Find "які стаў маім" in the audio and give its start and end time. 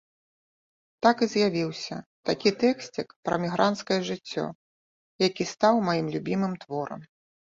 5.27-6.07